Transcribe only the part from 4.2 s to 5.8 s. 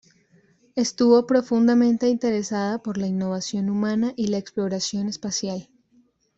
la exploración espacial.